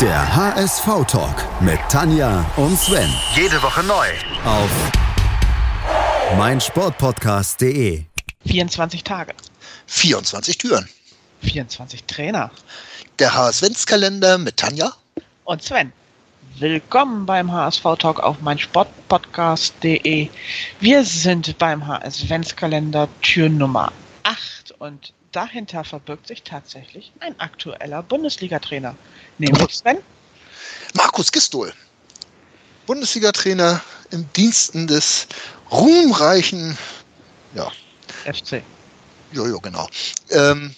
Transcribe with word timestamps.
Der 0.00 0.34
HSV-Talk 0.34 1.60
mit 1.60 1.78
Tanja 1.88 2.44
und 2.56 2.76
Sven. 2.76 3.08
Jede 3.36 3.62
Woche 3.62 3.84
neu. 3.84 4.08
Auf 4.44 4.68
meinsportpodcast.de. 6.36 8.02
24 8.44 9.04
Tage. 9.04 9.34
24 9.86 10.58
Türen. 10.58 10.88
24 11.42 12.02
Trainer. 12.04 12.50
Der 13.20 13.34
HSV-Kalender 13.34 14.36
mit 14.38 14.56
Tanja. 14.56 14.90
Und 15.44 15.62
Sven. 15.62 15.92
Willkommen 16.58 17.24
beim 17.24 17.52
HSV 17.52 17.84
Talk 17.96 18.18
auf 18.18 18.40
meinsportpodcast.de. 18.40 20.28
Wir 20.80 21.04
sind 21.04 21.56
beim 21.58 21.86
HSV-Kalender 21.86 23.08
Tür 23.22 23.48
Nummer 23.48 23.92
8 24.24 24.72
und 24.80 25.12
dahinter 25.34 25.84
verbirgt 25.84 26.26
sich 26.28 26.42
tatsächlich 26.42 27.12
ein 27.20 27.38
aktueller 27.40 28.02
Bundesliga-Trainer. 28.02 28.94
Nämlich 29.38 29.74
Sven. 29.76 29.98
Markus 30.94 31.30
Gistol. 31.32 31.72
Bundesliga-Trainer 32.86 33.80
im 34.10 34.30
Diensten 34.34 34.86
des 34.86 35.26
ruhmreichen, 35.70 36.76
ja. 37.54 37.70
FC. 38.24 38.62
Jojo, 39.32 39.58
genau. 39.60 39.88
Ähm, 40.30 40.74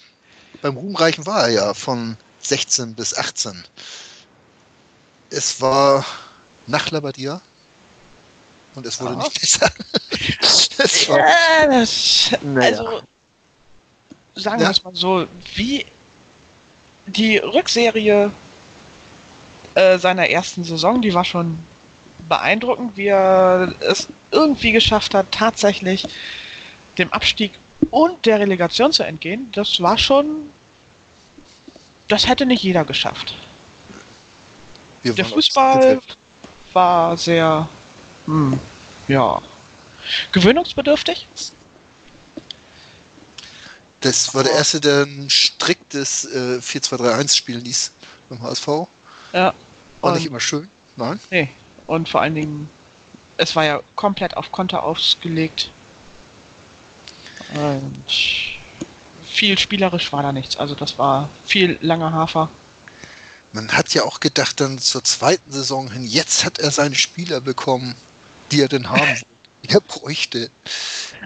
beim 0.62 0.76
ruhmreichen 0.76 1.26
war 1.26 1.42
er 1.44 1.48
ja 1.50 1.74
von 1.74 2.16
16 2.40 2.94
bis 2.94 3.14
18. 3.16 3.62
Es 5.30 5.60
war 5.60 6.04
nach 6.66 6.90
Labadia 6.90 7.40
und 8.74 8.86
es 8.86 9.00
wurde 9.00 9.14
Ja. 9.14 9.18
nicht 9.18 9.40
besser. 9.40 9.70
es 10.78 11.08
war, 11.08 11.18
Ja, 11.18 11.66
das, 11.66 12.30
Naja. 12.42 12.78
also 12.78 13.02
sagen 14.36 14.60
wir 14.60 14.70
es 14.70 14.84
mal 14.84 14.94
so, 14.94 15.26
wie 15.54 15.84
die 17.06 17.38
Rückserie 17.38 18.30
äh, 19.74 19.98
seiner 19.98 20.28
ersten 20.28 20.64
Saison, 20.64 21.00
die 21.02 21.14
war 21.14 21.24
schon 21.24 21.58
beeindruckend, 22.28 22.96
wie 22.96 23.06
er 23.06 23.74
es 23.80 24.08
irgendwie 24.30 24.72
geschafft 24.72 25.14
hat, 25.14 25.30
tatsächlich 25.32 26.06
dem 26.98 27.12
Abstieg 27.12 27.52
und 27.90 28.24
der 28.26 28.40
Relegation 28.40 28.92
zu 28.92 29.02
entgehen. 29.02 29.50
Das 29.52 29.80
war 29.80 29.96
schon, 29.98 30.50
das 32.08 32.26
hätte 32.26 32.46
nicht 32.46 32.62
jeder 32.62 32.84
geschafft. 32.84 33.34
wir 35.02 35.14
Der 35.14 35.24
Fußball 35.24 36.00
war 36.72 37.16
sehr, 37.16 37.68
hm, 38.26 38.58
ja, 39.08 39.40
gewöhnungsbedürftig. 40.32 41.26
Das 44.00 44.34
war 44.34 44.44
der 44.44 44.52
erste, 44.52 44.80
der 44.80 45.02
ein 45.04 45.30
striktes 45.30 46.24
äh, 46.26 46.58
4-2-3-1 46.60 47.34
spielen 47.34 47.64
ließ 47.64 47.92
beim 48.28 48.42
HSV. 48.42 48.68
Ja. 49.32 49.54
War 50.00 50.14
nicht 50.14 50.26
immer 50.26 50.40
schön. 50.40 50.68
Nein. 50.96 51.18
Nee, 51.30 51.48
und 51.86 52.08
vor 52.08 52.20
allen 52.20 52.34
Dingen, 52.34 52.68
es 53.36 53.56
war 53.56 53.64
ja 53.64 53.80
komplett 53.96 54.36
auf 54.36 54.52
Konter 54.52 54.82
ausgelegt. 54.82 55.70
Und 57.54 58.04
viel 59.24 59.58
spielerisch 59.58 60.12
war 60.12 60.22
da 60.22 60.32
nichts. 60.32 60.56
Also 60.56 60.74
das 60.74 60.98
war 60.98 61.28
viel 61.46 61.78
langer 61.80 62.12
Hafer. 62.12 62.48
Man 63.52 63.72
hat 63.72 63.94
ja 63.94 64.04
auch 64.04 64.20
gedacht, 64.20 64.60
dann 64.60 64.78
zur 64.78 65.02
zweiten 65.04 65.50
Saison 65.50 65.90
hin, 65.90 66.04
jetzt 66.04 66.44
hat 66.44 66.58
er 66.58 66.70
seine 66.70 66.94
Spieler 66.94 67.40
bekommen, 67.40 67.94
die 68.50 68.60
er 68.60 68.68
denn 68.68 68.88
haben 68.90 69.00
wollte, 69.08 69.24
die 69.64 69.68
er 69.70 69.80
bräuchte. 69.80 70.50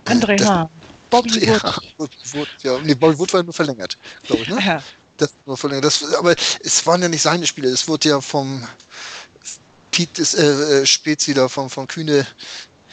André 0.05 0.37
das- 0.37 0.49
Hahn, 0.49 0.69
Bobby 1.11 1.45
Ja, 1.45 1.61
Wood. 1.99 2.11
Wood, 2.33 2.49
ja, 2.63 2.79
nee, 2.81 2.95
Bobby 2.95 3.19
Wood 3.19 3.33
war 3.33 3.43
nur 3.43 3.55
verlängert, 3.55 3.99
glaube 4.27 4.43
ich, 4.45 4.49
ne? 4.49 4.59
Ja, 4.65 4.83
Das 5.17 5.35
war 5.45 5.57
verlängert. 5.57 5.85
Das, 5.85 6.15
aber 6.15 6.35
es 6.63 6.87
waren 6.87 7.03
ja 7.03 7.09
nicht 7.09 7.23
seine 7.23 7.47
Spiele, 7.47 7.69
es 7.69 7.87
wurde 7.89 8.09
ja 8.09 8.21
vom 8.21 8.67
ist, 10.19 10.35
äh, 10.35 10.81
äh, 10.83 10.87
Spezi 10.87 11.35
da 11.35 11.49
vom, 11.49 11.69
von 11.69 11.87
Kühne, 11.87 12.27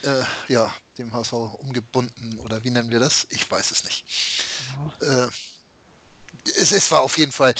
äh, 0.03 0.23
ja, 0.47 0.75
dem 0.97 1.13
HSV 1.13 1.33
umgebunden 1.33 2.39
oder 2.39 2.63
wie 2.63 2.69
nennen 2.69 2.91
wir 2.91 2.99
das? 2.99 3.27
Ich 3.29 3.49
weiß 3.49 3.71
es 3.71 3.83
nicht. 3.85 4.05
Äh, 5.01 5.27
es, 6.55 6.71
es 6.71 6.91
war 6.91 7.01
auf 7.01 7.17
jeden 7.17 7.31
Fall. 7.31 7.53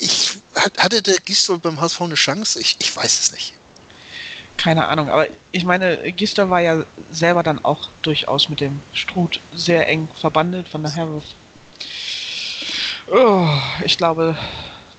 Ich, 0.00 0.38
hat- 0.54 0.78
hatte 0.78 1.02
der 1.02 1.18
Gistol 1.20 1.58
beim 1.58 1.80
HSV 1.80 2.00
eine 2.02 2.14
Chance? 2.14 2.60
Ich, 2.60 2.76
ich 2.80 2.94
weiß 2.94 3.20
es 3.20 3.32
nicht. 3.32 3.54
Keine 4.62 4.86
Ahnung. 4.86 5.08
Aber 5.08 5.26
ich 5.50 5.64
meine, 5.64 6.12
Gister 6.12 6.48
war 6.48 6.60
ja 6.60 6.84
selber 7.10 7.42
dann 7.42 7.64
auch 7.64 7.88
durchaus 8.02 8.48
mit 8.48 8.60
dem 8.60 8.80
Struth 8.94 9.40
sehr 9.52 9.88
eng 9.88 10.08
verbandelt. 10.14 10.68
Von 10.68 10.84
daher, 10.84 11.08
oh, 13.10 13.48
ich 13.84 13.98
glaube, 13.98 14.36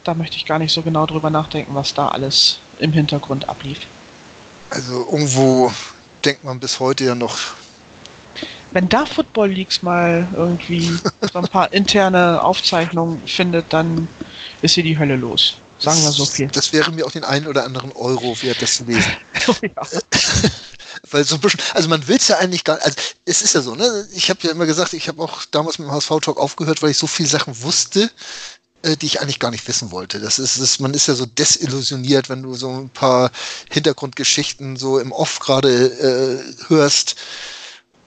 da 0.04 0.14
möchte 0.16 0.36
ich 0.36 0.46
gar 0.46 0.60
nicht 0.60 0.74
so 0.74 0.82
genau 0.82 1.06
drüber 1.06 1.30
nachdenken, 1.30 1.76
was 1.76 1.94
da 1.94 2.10
alles 2.10 2.60
im 2.80 2.92
Hintergrund 2.92 3.48
ablief. 3.48 3.80
Also 4.70 5.08
irgendwo 5.10 5.72
denkt 6.26 6.44
man 6.44 6.60
bis 6.60 6.82
heute 6.82 7.06
ja 7.06 7.16
noch, 7.16 7.38
Wenn 8.72 8.90
da 8.90 9.06
Football 9.06 9.50
Leagues 9.50 9.82
mal 9.82 10.28
irgendwie 10.36 10.90
so 11.32 11.40
ein 11.40 11.48
paar 11.48 11.72
interne 11.72 12.44
Aufzeichnungen 12.44 13.22
findet, 13.28 13.72
dann 13.72 14.10
ist 14.62 14.74
hier 14.74 14.84
die 14.84 14.98
Hölle 14.98 15.16
los. 15.16 15.63
Sagen 15.84 16.02
wir 16.02 16.12
so 16.12 16.26
viel. 16.26 16.48
Das 16.48 16.72
wäre 16.72 16.92
mir 16.92 17.06
auch 17.06 17.12
den 17.12 17.26
einen 17.26 17.48
oder 17.48 17.66
anderen 17.66 17.92
Euro 17.92 18.42
wert, 18.42 18.62
das 18.62 18.76
zu 18.76 18.86
lesen. 18.86 19.12
ja. 19.62 19.88
Weil 21.12 21.26
so 21.26 21.36
ein 21.36 21.42
bisschen, 21.42 21.60
also 21.74 21.90
man 21.90 22.08
will 22.08 22.16
es 22.16 22.28
ja 22.28 22.38
eigentlich 22.38 22.64
gar 22.64 22.82
also 22.82 22.96
es 23.26 23.42
ist 23.42 23.54
ja 23.54 23.62
so, 23.62 23.76
ne? 23.76 24.08
Ich 24.14 24.30
habe 24.30 24.40
ja 24.44 24.52
immer 24.52 24.66
gesagt, 24.66 24.94
ich 24.94 25.08
habe 25.08 25.22
auch 25.22 25.44
damals 25.52 25.78
mit 25.78 25.88
dem 25.88 25.92
HSV-Talk 25.92 26.38
aufgehört, 26.38 26.82
weil 26.82 26.92
ich 26.92 26.98
so 26.98 27.08
viele 27.08 27.28
Sachen 27.28 27.62
wusste, 27.62 28.10
äh, 28.84 28.96
die 28.96 29.08
ich 29.08 29.22
eigentlich 29.22 29.40
gar 29.40 29.52
nicht 29.52 29.68
wissen 29.68 29.92
wollte. 29.92 30.20
Das 30.20 30.40
ist, 30.40 30.62
das, 30.62 30.80
man 30.80 30.94
ist 30.94 31.08
ja 31.08 31.16
so 31.16 31.26
desillusioniert, 31.26 32.30
wenn 32.30 32.44
du 32.44 32.54
so 32.54 32.70
ein 32.70 32.90
paar 32.90 33.32
Hintergrundgeschichten 33.70 34.78
so 34.78 35.00
im 35.00 35.12
Off 35.12 35.40
gerade 35.40 35.86
äh, 35.86 36.70
hörst. 36.70 37.16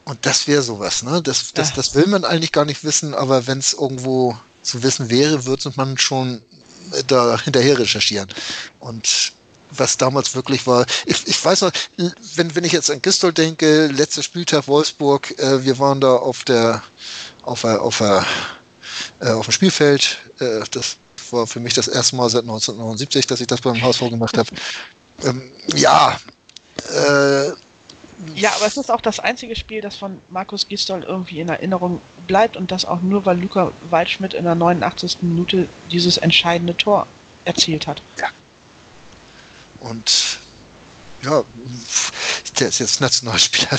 Und 0.05 0.25
das 0.25 0.47
wäre 0.47 0.63
sowas, 0.63 1.03
ne? 1.03 1.21
Das, 1.23 1.53
das, 1.53 1.75
das 1.75 1.95
will 1.95 2.07
man 2.07 2.25
eigentlich 2.25 2.53
gar 2.53 2.65
nicht 2.65 2.85
wissen, 2.85 3.13
aber 3.13 3.47
wenn 3.47 3.59
es 3.59 3.75
irgendwo 3.75 4.39
zu 4.63 4.83
wissen 4.83 5.11
wäre, 5.11 5.45
würde 5.47 5.73
man 5.77 5.99
schon 5.99 6.43
da 7.07 7.41
hinterher 7.41 7.79
recherchieren. 7.79 8.29
Und 8.81 9.33
was 9.71 9.97
damals 9.97 10.35
wirklich 10.35 10.67
war, 10.67 10.87
ich, 11.07 11.27
ich 11.27 11.45
weiß 11.45 11.63
noch, 11.63 11.73
wenn, 12.37 12.55
wenn 12.55 12.65
ich 12.65 12.73
jetzt 12.73 12.91
an 12.91 13.03
Gistol 13.03 13.33
denke, 13.33 13.87
letzter 13.89 14.23
Spieltag 14.23 14.69
Wolfsburg, 14.69 15.39
äh, 15.39 15.65
wir 15.65 15.79
waren 15.79 16.01
da 16.01 16.15
auf 16.17 16.45
der, 16.45 16.83
auf 17.43 17.63
der, 17.63 17.83
auf 17.83 17.99
der, 17.99 18.25
äh, 19.21 19.31
auf 19.31 19.47
dem 19.47 19.53
Spielfeld, 19.53 20.19
äh, 20.39 20.61
das 20.71 20.97
war 21.31 21.47
für 21.47 21.61
mich 21.61 21.75
das 21.75 21.89
erste 21.89 22.17
Mal 22.17 22.31
seit 22.31 22.43
1979, 22.43 23.27
dass 23.27 23.41
ich 23.41 23.47
das 23.47 23.61
beim 23.61 23.81
HSV 23.81 24.11
gemacht 24.11 24.39
habe. 24.39 24.49
Ähm, 25.25 25.53
ja, 25.75 26.19
äh, 26.89 27.51
ja, 28.35 28.51
aber 28.57 28.67
es 28.67 28.77
ist 28.77 28.91
auch 28.91 29.01
das 29.01 29.21
einzige 29.21 29.55
Spiel, 29.57 29.81
das 29.81 29.97
von 29.97 30.19
Markus 30.31 30.69
Gistol 30.69 31.03
irgendwie 31.03 31.41
in 31.41 31.49
Erinnerung 31.49 32.01
bleibt 32.27 32.57
und 32.57 32.71
das 32.71 32.85
auch 32.85 33.01
nur, 33.03 33.27
weil 33.27 33.39
Luca 33.39 33.73
Waldschmidt 33.91 34.35
in 34.35 34.45
der 34.45 34.55
89. 34.55 35.19
Minute 35.23 35.69
dieses 35.91 36.17
entscheidende 36.17 36.77
Tor 36.77 37.07
erzielt 37.45 37.87
hat. 37.87 38.01
Und 39.81 40.39
ja, 41.23 41.45
der 42.59 42.69
ist 42.69 42.79
jetzt 42.79 43.01
Nationalspieler. 43.01 43.79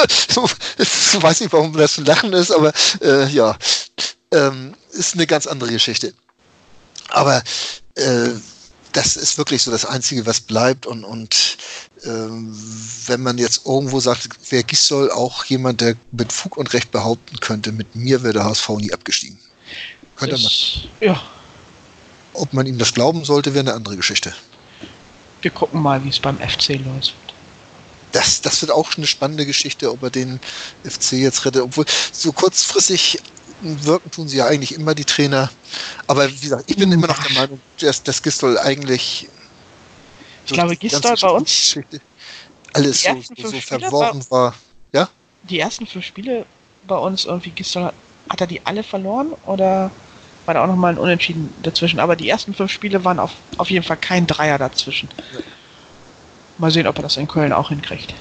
ich 0.78 1.22
weiß 1.22 1.40
nicht, 1.40 1.52
warum 1.52 1.72
das 1.72 1.94
zu 1.94 2.02
lachen 2.02 2.32
ist, 2.32 2.50
aber 2.50 2.72
äh, 3.02 3.26
ja, 3.28 3.56
ähm, 4.32 4.74
ist 4.92 5.14
eine 5.14 5.26
ganz 5.26 5.46
andere 5.46 5.70
Geschichte. 5.70 6.14
Aber 7.08 7.42
äh, 7.96 8.28
das 8.92 9.16
ist 9.16 9.38
wirklich 9.38 9.62
so 9.62 9.70
das 9.70 9.84
Einzige, 9.84 10.26
was 10.26 10.40
bleibt. 10.40 10.86
Und, 10.86 11.04
und 11.04 11.56
ähm, 12.04 12.54
wenn 13.06 13.22
man 13.22 13.38
jetzt 13.38 13.66
irgendwo 13.66 14.00
sagt, 14.00 14.28
wer 14.50 14.62
Gisdol 14.62 15.10
auch 15.10 15.44
jemand, 15.44 15.80
der 15.80 15.96
mit 16.12 16.32
Fug 16.32 16.56
und 16.56 16.72
Recht 16.72 16.90
behaupten 16.90 17.38
könnte, 17.40 17.72
mit 17.72 17.94
mir 17.94 18.22
wäre 18.22 18.34
der 18.34 18.44
HSV 18.44 18.68
nie 18.70 18.92
abgestiegen. 18.92 19.38
Könnte 20.16 20.38
man. 20.38 20.52
Ja, 21.00 21.22
Ob 22.34 22.52
man 22.52 22.66
ihm 22.66 22.78
das 22.78 22.92
glauben 22.94 23.24
sollte, 23.24 23.54
wäre 23.54 23.64
eine 23.64 23.74
andere 23.74 23.96
Geschichte. 23.96 24.32
wir 25.42 25.50
gucken 25.50 25.80
mal, 25.80 26.02
wie 26.04 26.10
es 26.10 26.20
beim 26.20 26.38
FC 26.38 26.80
läuft. 26.84 27.14
Das, 28.12 28.40
das 28.40 28.60
wird 28.60 28.72
auch 28.72 28.96
eine 28.96 29.06
spannende 29.06 29.46
Geschichte, 29.46 29.90
ob 29.90 30.02
er 30.02 30.10
den 30.10 30.40
FC 30.84 31.12
jetzt 31.12 31.44
rettet. 31.44 31.62
Obwohl, 31.62 31.86
so 32.12 32.32
kurzfristig 32.32 33.20
wirken 33.62 34.10
tun 34.10 34.28
sie 34.28 34.38
ja 34.38 34.46
eigentlich 34.46 34.74
immer 34.74 34.94
die 34.94 35.04
Trainer. 35.04 35.50
Aber 36.06 36.30
wie 36.30 36.38
gesagt, 36.38 36.70
ich 36.70 36.76
bin 36.76 36.90
immer 36.90 37.06
noch 37.06 37.22
der 37.22 37.32
Meinung, 37.32 37.60
dass, 37.80 38.02
dass 38.02 38.22
Gistol 38.22 38.58
eigentlich. 38.58 39.28
Ich 40.46 40.52
glaube, 40.52 40.76
Gistol 40.76 41.14
bei 41.20 41.28
uns- 41.30 41.78
Alles 42.72 43.02
so, 43.02 43.22
so, 43.36 43.48
so 43.48 43.60
verworren 43.60 44.24
war. 44.30 44.54
Ja? 44.92 45.08
Die 45.42 45.58
ersten 45.58 45.86
fünf 45.86 46.04
Spiele 46.04 46.46
bei 46.86 46.96
uns 46.96 47.24
irgendwie 47.24 47.50
Gistol, 47.50 47.84
hat 47.84 47.94
hat 48.30 48.40
er 48.42 48.46
die 48.46 48.64
alle 48.64 48.84
verloren 48.84 49.32
oder 49.46 49.90
war 50.46 50.54
da 50.54 50.62
auch 50.62 50.68
nochmal 50.68 50.92
ein 50.92 50.98
Unentschieden 50.98 51.52
dazwischen? 51.62 51.98
Aber 51.98 52.14
die 52.14 52.28
ersten 52.28 52.54
fünf 52.54 52.70
Spiele 52.70 53.04
waren 53.04 53.18
auf, 53.18 53.32
auf 53.56 53.70
jeden 53.70 53.84
Fall 53.84 53.96
kein 53.96 54.26
Dreier 54.26 54.56
dazwischen. 54.56 55.08
Mal 56.58 56.70
sehen, 56.70 56.86
ob 56.86 56.96
er 56.98 57.02
das 57.02 57.16
in 57.16 57.26
Köln 57.26 57.52
auch 57.52 57.70
hinkriegt. 57.70 58.14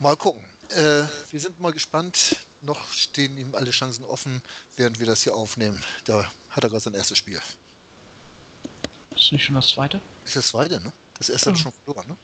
Mal 0.00 0.16
gucken. 0.16 0.44
Äh, 0.70 1.04
wir 1.30 1.40
sind 1.40 1.60
mal 1.60 1.72
gespannt, 1.72 2.45
noch 2.62 2.92
stehen 2.92 3.36
ihm 3.38 3.54
alle 3.54 3.70
Chancen 3.70 4.04
offen, 4.04 4.42
während 4.76 4.98
wir 4.98 5.06
das 5.06 5.22
hier 5.22 5.34
aufnehmen. 5.34 5.82
Da 6.04 6.30
hat 6.50 6.64
er 6.64 6.70
gerade 6.70 6.80
sein 6.80 6.94
erstes 6.94 7.18
Spiel. 7.18 7.40
Ist 9.14 9.32
nicht 9.32 9.44
schon 9.44 9.54
das 9.54 9.68
zweite? 9.68 10.00
Ist 10.24 10.36
das 10.36 10.48
zweite, 10.48 10.80
ne? 10.80 10.92
Das 11.18 11.28
erste 11.28 11.50
hat 11.50 11.56
er 11.56 11.58
Mhm. 11.58 11.62
schon 11.62 11.72
verloren, 11.84 12.08
ne? 12.08 12.16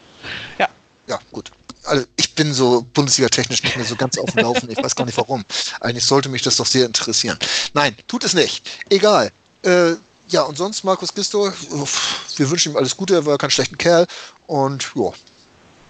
Ja. 0.58 0.69
Ja, 1.08 1.19
gut. 1.32 1.50
Also 1.84 2.05
ich 2.17 2.34
bin 2.34 2.52
so 2.55 2.87
Bundesliga-technisch 2.94 3.62
nicht 3.64 3.76
mehr 3.76 3.84
so 3.84 3.96
ganz 3.96 4.17
auf 4.19 4.31
dem 4.31 4.43
Laufen. 4.43 4.70
Ich 4.70 4.79
weiß 4.82 4.94
gar 4.94 5.05
nicht 5.05 5.17
warum. 5.17 5.44
Eigentlich 5.81 6.05
sollte 6.05 6.29
mich 6.29 6.43
das 6.43 6.56
doch 6.56 6.67
sehr 6.67 6.87
interessieren. 6.87 7.38
Nein, 7.75 7.96
tut 8.06 8.23
es 8.25 8.35
nicht. 8.35 8.69
Egal. 8.88 9.32
Äh, 9.62 9.94
ja, 10.28 10.43
und 10.43 10.56
sonst 10.56 10.85
Markus 10.85 11.12
Gisto, 11.12 11.52
wir 12.37 12.50
wünschen 12.50 12.73
ihm 12.73 12.76
alles 12.76 12.96
Gute. 12.96 13.14
Er 13.14 13.26
war 13.26 13.37
kein 13.37 13.50
schlechter 13.50 13.76
Kerl. 13.76 14.06
Und 14.46 14.93
ja, 14.94 15.11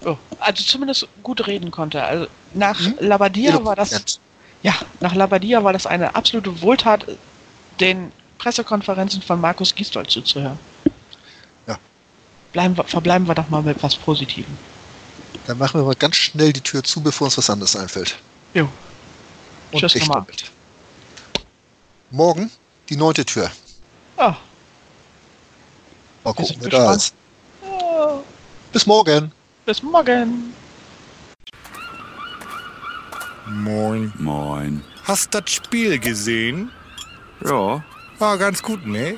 Oh. 0.05 0.17
Also 0.41 0.65
zumindest 0.65 1.07
gut 1.23 1.47
reden 1.47 1.71
konnte. 1.71 2.03
Also 2.03 2.27
nach 2.55 2.81
Mhm. 2.81 2.97
Labadia 2.99 3.65
war 3.65 3.77
das. 3.77 4.19
Ja, 4.63 4.75
nach 5.01 5.15
Labadia 5.15 5.65
war 5.65 5.73
das 5.73 5.87
eine 5.87 6.15
absolute 6.15 6.61
Wohltat, 6.63 7.07
den 7.81 8.13
Pressekonferenzen 8.39 9.23
von 9.23 9.41
Markus 9.41 9.75
Gisdol 9.75 10.07
zuzuhören. 10.07 10.59
Ja. 11.67 11.79
Bleiben, 12.53 12.77
verbleiben 12.77 13.27
wir 13.27 13.35
doch 13.35 13.49
mal 13.49 13.63
mit 13.63 13.83
was 13.83 13.97
Positivem. 13.97 14.57
Dann 15.47 15.59
machen 15.59 15.81
wir 15.81 15.85
mal 15.85 15.95
ganz 15.95 16.17
schnell 16.17 16.53
die 16.53 16.61
Tür 16.61 16.85
zu, 16.85 17.01
bevor 17.01 17.27
uns 17.27 17.39
was 17.39 17.51
anderes 17.51 17.75
einfällt. 17.75 18.17
Jo. 18.55 18.69
Und 19.73 19.81
Tschüss 19.81 19.95
ich 19.95 20.03
nochmal. 20.07 20.23
damit. 20.23 20.51
Morgen 22.11 22.51
die 22.89 22.97
neunte 22.97 23.25
Tür. 23.25 23.51
Ah, 24.17 24.37
Mal 26.25 26.35
gucken, 26.35 26.57
wer 26.61 26.71
da 26.71 26.95
ist. 26.95 27.15
Bis 28.73 28.87
morgen. 28.87 29.33
bis 29.67 29.83
morgen. 29.83 30.55
Moin. 33.47 34.13
Moin. 34.19 34.83
Hast 35.05 35.35
das 35.35 35.45
Spiel 35.51 35.99
gesehen? 35.99 36.71
Ja, 37.45 37.83
War 38.19 38.39
ganz 38.39 38.63
gut, 38.63 38.87
ne? 38.87 39.15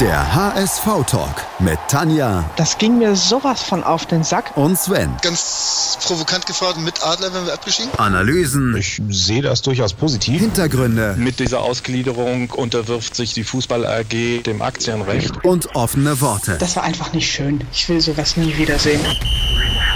Der 0.00 0.34
HSV-Talk 0.34 1.44
mit 1.60 1.78
Tanja 1.86 2.44
Das 2.56 2.78
ging 2.78 2.98
mir 2.98 3.14
sowas 3.14 3.62
von 3.62 3.84
auf 3.84 4.06
den 4.06 4.24
Sack. 4.24 4.56
und 4.56 4.76
Sven. 4.78 5.14
Ganz 5.22 5.98
provokant 6.02 6.46
gefragt, 6.46 6.78
mit 6.78 7.04
Adler, 7.04 7.32
wenn 7.34 7.44
wir 7.46 7.52
abgeschieden? 7.52 7.90
Analysen, 7.98 8.74
Ich 8.76 9.00
sehe 9.10 9.42
das 9.42 9.60
durchaus 9.62 9.92
positiv. 9.92 10.40
Hintergründe 10.40 11.14
Mit 11.18 11.38
dieser 11.38 11.60
Ausgliederung 11.60 12.50
unterwirft 12.50 13.14
sich 13.14 13.34
die 13.34 13.44
Fußball 13.44 13.84
AG 13.86 14.42
dem 14.44 14.62
Aktienrecht. 14.62 15.44
und 15.44 15.76
offene 15.76 16.20
Worte. 16.22 16.56
Das 16.58 16.74
war 16.76 16.82
einfach 16.82 17.12
nicht 17.12 17.30
schön. 17.30 17.62
Ich 17.72 17.88
will 17.90 18.00
sowas 18.00 18.36
nie 18.38 18.56
wiedersehen. 18.56 19.00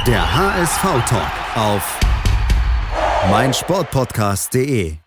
Der 0.07 0.37
HSV-Talk 0.37 1.33
auf 1.57 1.83
meinsportpodcast.de. 3.31 5.06